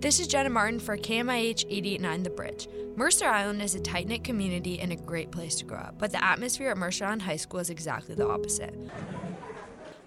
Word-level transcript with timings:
This 0.00 0.20
is 0.20 0.28
Jenna 0.28 0.48
Martin 0.48 0.78
for 0.78 0.96
KMIH 0.96 1.64
889 1.64 2.22
The 2.22 2.30
Bridge. 2.30 2.68
Mercer 2.94 3.26
Island 3.26 3.60
is 3.60 3.74
a 3.74 3.80
tight 3.80 4.06
knit 4.06 4.22
community 4.22 4.78
and 4.78 4.92
a 4.92 4.96
great 4.96 5.32
place 5.32 5.56
to 5.56 5.64
grow 5.64 5.78
up, 5.78 5.96
but 5.98 6.12
the 6.12 6.24
atmosphere 6.24 6.70
at 6.70 6.78
Mercer 6.78 7.04
Island 7.04 7.22
High 7.22 7.34
School 7.34 7.58
is 7.58 7.68
exactly 7.68 8.14
the 8.14 8.28
opposite. 8.28 8.72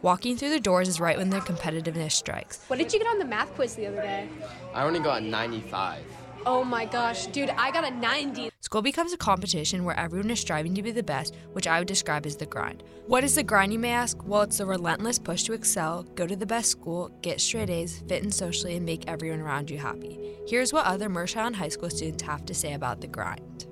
Walking 0.02 0.38
through 0.38 0.52
the 0.52 0.62
doors 0.62 0.88
is 0.88 1.02
right 1.02 1.18
when 1.18 1.30
the 1.30 1.40
competitiveness 1.40 2.14
strikes. 2.14 2.64
What 2.68 2.80
did 2.80 2.94
you 2.94 3.00
get 3.00 3.08
on 3.10 3.20
the 3.20 3.26
math 3.26 3.54
quiz 3.54 3.76
the 3.76 3.88
other 3.88 4.02
day? 4.02 4.30
I 4.74 4.84
only 4.86 5.02
got 5.02 5.24
95. 5.24 6.02
Oh 6.44 6.64
my 6.64 6.86
gosh, 6.86 7.28
dude, 7.28 7.52
I 7.52 7.70
got 7.70 7.84
a 7.84 7.92
90. 7.92 8.50
School 8.62 8.82
becomes 8.82 9.14
a 9.14 9.18
competition 9.18 9.84
where 9.84 9.98
everyone 10.00 10.32
is 10.32 10.40
striving 10.40 10.74
to 10.74 10.82
be 10.82 10.90
the 10.90 11.04
best, 11.04 11.36
which 11.54 11.68
I 11.68 11.78
would 11.78 11.88
describe 11.88 12.26
as 12.26 12.36
the 12.36 12.48
grind. 12.48 12.84
What 13.06 13.24
is 13.24 13.36
the 13.36 13.44
grind, 13.44 13.74
you 13.74 13.78
may 13.78 13.92
ask? 13.92 14.18
Well, 14.26 14.42
it's 14.42 14.58
the 14.58 14.66
relentless 14.66 15.20
push 15.20 15.44
to 15.44 15.54
excel, 15.54 16.02
go 16.16 16.26
to 16.26 16.36
the 16.36 16.48
best 16.48 16.72
school, 16.72 17.10
get 17.22 17.42
straight 17.42 17.70
A's, 17.70 18.02
fit 18.08 18.24
in 18.24 18.32
socially, 18.32 18.76
and 18.76 18.86
make 18.86 19.08
everyone 19.08 19.42
around 19.42 19.70
you 19.70 19.78
happy. 19.78 20.36
Here's 20.48 20.74
what 20.74 20.88
other 20.88 21.10
Mercer 21.10 21.40
Island 21.40 21.58
High 21.58 21.70
School 21.70 21.92
students 21.92 22.24
have 22.24 22.44
to 22.46 22.56
say 22.56 22.74
about 22.74 23.02
the 23.02 23.08
grind. 23.08 23.68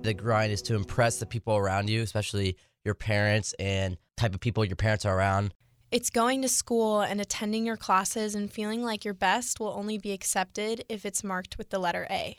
The 0.00 0.14
grind 0.14 0.50
is 0.50 0.62
to 0.62 0.76
impress 0.76 1.18
the 1.18 1.26
people 1.26 1.56
around 1.56 1.90
you, 1.90 2.00
especially 2.00 2.56
your 2.84 2.94
parents 2.94 3.54
and 3.58 3.98
type 4.16 4.34
of 4.34 4.40
people 4.40 4.64
your 4.64 4.76
parents 4.76 5.04
are 5.04 5.14
around. 5.14 5.52
It's 5.90 6.10
going 6.10 6.42
to 6.42 6.48
school 6.48 7.00
and 7.00 7.18
attending 7.18 7.64
your 7.64 7.78
classes 7.78 8.34
and 8.34 8.52
feeling 8.52 8.82
like 8.82 9.06
your 9.06 9.14
best 9.14 9.58
will 9.58 9.72
only 9.74 9.96
be 9.96 10.12
accepted 10.12 10.84
if 10.90 11.06
it's 11.06 11.24
marked 11.24 11.56
with 11.56 11.70
the 11.70 11.78
letter 11.78 12.06
A. 12.10 12.36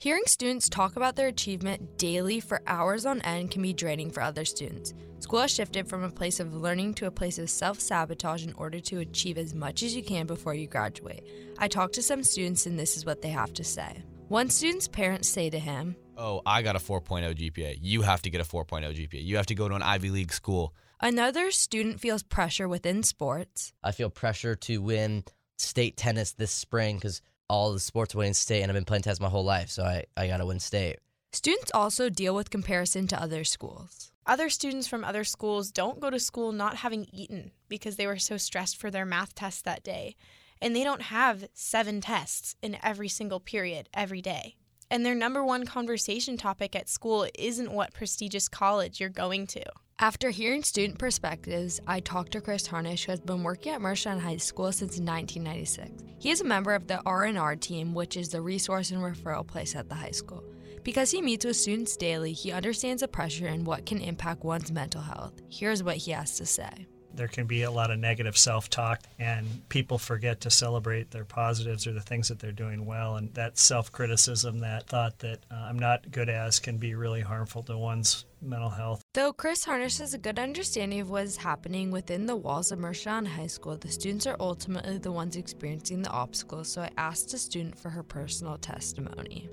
Hearing 0.00 0.24
students 0.26 0.68
talk 0.68 0.96
about 0.96 1.14
their 1.14 1.28
achievement 1.28 1.96
daily 1.96 2.40
for 2.40 2.60
hours 2.66 3.06
on 3.06 3.20
end 3.22 3.52
can 3.52 3.62
be 3.62 3.72
draining 3.72 4.10
for 4.10 4.20
other 4.20 4.44
students. 4.44 4.94
School 5.20 5.42
has 5.42 5.54
shifted 5.54 5.86
from 5.86 6.02
a 6.02 6.10
place 6.10 6.40
of 6.40 6.56
learning 6.56 6.94
to 6.94 7.06
a 7.06 7.10
place 7.12 7.38
of 7.38 7.48
self 7.48 7.78
sabotage 7.78 8.44
in 8.44 8.52
order 8.54 8.80
to 8.80 8.98
achieve 8.98 9.38
as 9.38 9.54
much 9.54 9.84
as 9.84 9.94
you 9.94 10.02
can 10.02 10.26
before 10.26 10.54
you 10.54 10.66
graduate. 10.66 11.24
I 11.56 11.68
talked 11.68 11.94
to 11.94 12.02
some 12.02 12.24
students, 12.24 12.66
and 12.66 12.76
this 12.76 12.96
is 12.96 13.06
what 13.06 13.22
they 13.22 13.28
have 13.28 13.52
to 13.54 13.64
say. 13.64 14.02
One 14.26 14.50
student's 14.50 14.88
parents 14.88 15.28
say 15.28 15.50
to 15.50 15.58
him, 15.60 15.94
Oh, 16.20 16.42
I 16.44 16.62
got 16.62 16.74
a 16.74 16.80
4.0 16.80 17.32
GPA. 17.36 17.78
You 17.80 18.02
have 18.02 18.22
to 18.22 18.30
get 18.30 18.40
a 18.40 18.44
4.0 18.44 18.82
GPA. 18.92 19.24
You 19.24 19.36
have 19.36 19.46
to 19.46 19.54
go 19.54 19.68
to 19.68 19.76
an 19.76 19.82
Ivy 19.82 20.10
League 20.10 20.32
school. 20.32 20.74
Another 21.00 21.52
student 21.52 22.00
feels 22.00 22.24
pressure 22.24 22.68
within 22.68 23.04
sports. 23.04 23.72
I 23.84 23.92
feel 23.92 24.10
pressure 24.10 24.56
to 24.56 24.82
win 24.82 25.22
state 25.58 25.96
tennis 25.96 26.32
this 26.32 26.50
spring 26.50 26.96
because 26.96 27.22
all 27.48 27.72
the 27.72 27.78
sports 27.78 28.16
are 28.16 28.18
winning 28.18 28.34
state, 28.34 28.62
and 28.62 28.70
I've 28.70 28.74
been 28.74 28.84
playing 28.84 29.02
tennis 29.02 29.20
my 29.20 29.28
whole 29.28 29.44
life, 29.44 29.70
so 29.70 29.84
I, 29.84 30.06
I 30.16 30.26
got 30.26 30.38
to 30.38 30.46
win 30.46 30.58
state. 30.58 30.98
Students 31.32 31.70
also 31.72 32.08
deal 32.08 32.34
with 32.34 32.50
comparison 32.50 33.06
to 33.08 33.22
other 33.22 33.44
schools. 33.44 34.10
Other 34.26 34.50
students 34.50 34.88
from 34.88 35.04
other 35.04 35.22
schools 35.22 35.70
don't 35.70 36.00
go 36.00 36.10
to 36.10 36.18
school 36.18 36.50
not 36.50 36.76
having 36.76 37.06
eaten 37.12 37.52
because 37.68 37.94
they 37.94 38.08
were 38.08 38.18
so 38.18 38.36
stressed 38.36 38.76
for 38.76 38.90
their 38.90 39.06
math 39.06 39.36
test 39.36 39.64
that 39.64 39.84
day. 39.84 40.16
And 40.60 40.74
they 40.74 40.82
don't 40.82 41.02
have 41.02 41.48
seven 41.54 42.00
tests 42.00 42.56
in 42.60 42.76
every 42.82 43.08
single 43.08 43.38
period 43.38 43.88
every 43.94 44.20
day. 44.20 44.56
And 44.90 45.04
their 45.04 45.14
number 45.14 45.44
one 45.44 45.66
conversation 45.66 46.36
topic 46.36 46.74
at 46.74 46.88
school 46.88 47.26
isn't 47.38 47.70
what 47.70 47.92
prestigious 47.92 48.48
college 48.48 49.00
you're 49.00 49.10
going 49.10 49.46
to. 49.48 49.62
After 50.00 50.30
hearing 50.30 50.62
student 50.62 50.98
perspectives, 50.98 51.80
I 51.86 52.00
talked 52.00 52.32
to 52.32 52.40
Chris 52.40 52.66
Harnish, 52.66 53.04
who 53.04 53.12
has 53.12 53.20
been 53.20 53.42
working 53.42 53.72
at 53.72 53.80
Mercer 53.80 54.16
High 54.16 54.36
School 54.36 54.72
since 54.72 54.98
1996. 54.98 56.04
He 56.20 56.30
is 56.30 56.40
a 56.40 56.44
member 56.44 56.72
of 56.72 56.86
the 56.86 57.02
R&R 57.04 57.56
team, 57.56 57.94
which 57.94 58.16
is 58.16 58.28
the 58.28 58.40
resource 58.40 58.90
and 58.90 59.02
referral 59.02 59.46
place 59.46 59.74
at 59.74 59.88
the 59.88 59.94
high 59.94 60.12
school. 60.12 60.44
Because 60.84 61.10
he 61.10 61.20
meets 61.20 61.44
with 61.44 61.56
students 61.56 61.96
daily, 61.96 62.32
he 62.32 62.52
understands 62.52 63.02
the 63.02 63.08
pressure 63.08 63.48
and 63.48 63.66
what 63.66 63.84
can 63.84 64.00
impact 64.00 64.44
one's 64.44 64.72
mental 64.72 65.02
health. 65.02 65.34
Here's 65.50 65.82
what 65.82 65.96
he 65.96 66.12
has 66.12 66.36
to 66.36 66.46
say 66.46 66.86
there 67.14 67.28
can 67.28 67.46
be 67.46 67.62
a 67.62 67.70
lot 67.70 67.90
of 67.90 67.98
negative 67.98 68.36
self 68.36 68.70
talk, 68.70 69.00
and 69.18 69.68
people 69.68 69.98
forget 69.98 70.40
to 70.42 70.50
celebrate 70.50 71.10
their 71.10 71.24
positives 71.24 71.86
or 71.86 71.92
the 71.92 72.00
things 72.00 72.28
that 72.28 72.38
they're 72.38 72.52
doing 72.52 72.86
well. 72.86 73.16
And 73.16 73.32
that 73.34 73.58
self 73.58 73.90
criticism, 73.90 74.60
that 74.60 74.86
thought 74.86 75.18
that 75.20 75.40
uh, 75.50 75.54
I'm 75.54 75.78
not 75.78 76.10
good 76.10 76.28
as, 76.28 76.58
can 76.58 76.76
be 76.76 76.94
really 76.94 77.20
harmful 77.20 77.62
to 77.64 77.76
one's 77.76 78.24
mental 78.40 78.70
health. 78.70 79.02
Though 79.14 79.32
Chris 79.32 79.64
Harnish 79.64 79.98
has 79.98 80.14
a 80.14 80.18
good 80.18 80.38
understanding 80.38 81.00
of 81.00 81.10
what 81.10 81.24
is 81.24 81.36
happening 81.36 81.90
within 81.90 82.26
the 82.26 82.36
walls 82.36 82.70
of 82.70 82.84
Island 82.84 83.28
High 83.28 83.46
School, 83.46 83.76
the 83.76 83.90
students 83.90 84.26
are 84.26 84.36
ultimately 84.38 84.98
the 84.98 85.12
ones 85.12 85.36
experiencing 85.36 86.02
the 86.02 86.10
obstacles, 86.10 86.68
so 86.68 86.82
I 86.82 86.90
asked 86.96 87.34
a 87.34 87.38
student 87.38 87.78
for 87.78 87.90
her 87.90 88.02
personal 88.02 88.58
testimony. 88.58 89.48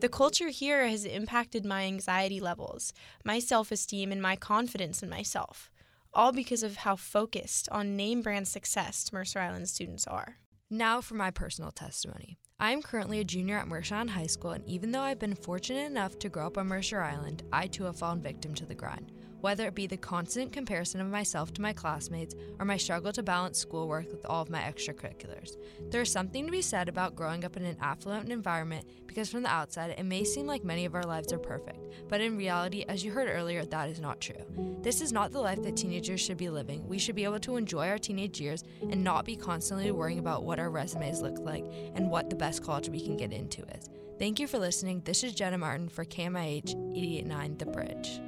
The 0.00 0.08
culture 0.08 0.48
here 0.48 0.86
has 0.88 1.04
impacted 1.04 1.64
my 1.64 1.84
anxiety 1.84 2.40
levels, 2.40 2.92
my 3.24 3.38
self 3.38 3.70
esteem, 3.70 4.10
and 4.10 4.20
my 4.20 4.34
confidence 4.36 5.02
in 5.02 5.08
myself 5.08 5.70
all 6.14 6.32
because 6.32 6.62
of 6.62 6.76
how 6.76 6.96
focused 6.96 7.68
on 7.70 7.96
name 7.96 8.22
brand 8.22 8.48
success 8.48 9.12
Mercer 9.12 9.38
Island 9.38 9.68
students 9.68 10.06
are. 10.06 10.36
Now 10.70 11.00
for 11.00 11.14
my 11.14 11.30
personal 11.30 11.70
testimony. 11.70 12.38
I 12.60 12.70
am 12.72 12.82
currently 12.82 13.20
a 13.20 13.24
junior 13.24 13.58
at 13.58 13.68
Mercer 13.68 13.96
Island 13.96 14.10
High 14.10 14.26
School, 14.26 14.52
and 14.52 14.64
even 14.68 14.92
though 14.92 15.00
I've 15.00 15.18
been 15.18 15.34
fortunate 15.34 15.86
enough 15.86 16.18
to 16.20 16.28
grow 16.28 16.46
up 16.46 16.58
on 16.58 16.68
Mercer 16.68 17.00
Island, 17.00 17.42
I 17.52 17.66
too 17.66 17.84
have 17.84 17.96
fallen 17.96 18.20
victim 18.20 18.54
to 18.54 18.66
the 18.66 18.74
grind 18.74 19.12
whether 19.42 19.66
it 19.66 19.74
be 19.74 19.86
the 19.86 19.96
constant 19.96 20.52
comparison 20.52 21.00
of 21.00 21.08
myself 21.08 21.52
to 21.52 21.60
my 21.60 21.72
classmates 21.72 22.34
or 22.58 22.64
my 22.64 22.76
struggle 22.76 23.12
to 23.12 23.22
balance 23.22 23.58
schoolwork 23.58 24.10
with 24.10 24.24
all 24.26 24.40
of 24.40 24.48
my 24.48 24.60
extracurriculars. 24.60 25.56
There 25.90 26.00
is 26.00 26.10
something 26.10 26.46
to 26.46 26.52
be 26.52 26.62
said 26.62 26.88
about 26.88 27.16
growing 27.16 27.44
up 27.44 27.56
in 27.56 27.64
an 27.64 27.76
affluent 27.80 28.30
environment 28.30 28.86
because 29.06 29.28
from 29.28 29.42
the 29.42 29.50
outside 29.50 29.90
it 29.90 30.04
may 30.04 30.22
seem 30.24 30.46
like 30.46 30.64
many 30.64 30.84
of 30.84 30.94
our 30.94 31.02
lives 31.02 31.32
are 31.32 31.38
perfect, 31.38 32.08
but 32.08 32.20
in 32.20 32.36
reality, 32.36 32.84
as 32.88 33.04
you 33.04 33.10
heard 33.10 33.28
earlier, 33.28 33.64
that 33.64 33.88
is 33.88 34.00
not 34.00 34.20
true. 34.20 34.44
This 34.80 35.00
is 35.00 35.12
not 35.12 35.32
the 35.32 35.40
life 35.40 35.62
that 35.64 35.76
teenagers 35.76 36.20
should 36.20 36.38
be 36.38 36.48
living. 36.48 36.86
We 36.86 36.98
should 36.98 37.16
be 37.16 37.24
able 37.24 37.40
to 37.40 37.56
enjoy 37.56 37.88
our 37.88 37.98
teenage 37.98 38.40
years 38.40 38.62
and 38.80 39.02
not 39.02 39.24
be 39.24 39.34
constantly 39.34 39.90
worrying 39.90 40.20
about 40.20 40.44
what 40.44 40.60
our 40.60 40.70
resumes 40.70 41.20
look 41.20 41.38
like 41.40 41.64
and 41.96 42.08
what 42.08 42.30
the 42.30 42.36
best 42.36 42.62
college 42.62 42.88
we 42.88 43.04
can 43.04 43.16
get 43.16 43.32
into 43.32 43.62
is. 43.74 43.90
Thank 44.20 44.38
you 44.38 44.46
for 44.46 44.60
listening. 44.60 45.02
This 45.04 45.24
is 45.24 45.34
Jenna 45.34 45.58
Martin 45.58 45.88
for 45.88 46.04
KMIH 46.04 46.70
889 46.70 47.58
The 47.58 47.66
Bridge. 47.66 48.20